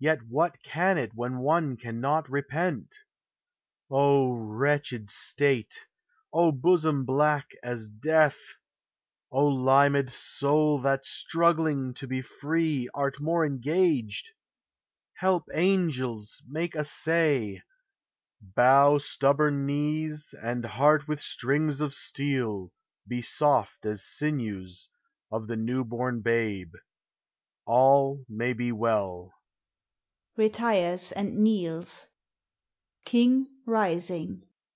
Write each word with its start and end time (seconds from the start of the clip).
Vet 0.00 0.20
what 0.28 0.62
can 0.62 0.96
it 0.96 1.10
when 1.16 1.38
one 1.40 1.76
cannot 1.76 2.30
repent?() 2.30 2.98
wretched 3.90 5.10
state!() 5.10 5.88
hosom 6.32 7.04
black 7.04 7.48
as 7.64 7.88
death! 7.88 8.38
O 9.32 9.44
limed 9.46 10.12
soul, 10.12 10.80
that, 10.82 11.04
struggling 11.04 11.92
to 11.94 12.06
be 12.06 12.22
free. 12.22 12.88
Art 12.94 13.18
more 13.20 13.44
engaged! 13.44 14.30
Help, 15.14 15.48
angels! 15.52 16.44
Make 16.46 16.76
assay! 16.76 17.60
Bow, 18.40 18.98
stubborn 18.98 19.66
knees; 19.66 20.32
and 20.40 20.64
heart 20.64 21.08
with 21.08 21.20
strings 21.20 21.80
of 21.80 21.92
steel, 21.92 22.70
He 23.08 23.20
soft 23.20 23.84
as 23.84 24.06
sinews 24.06 24.90
of 25.32 25.48
the 25.48 25.56
new 25.56 25.82
born 25.82 26.20
babe! 26.20 26.72
All 27.66 28.24
ma 28.28 28.44
v 28.44 28.52
be 28.52 28.70
well. 28.70 29.34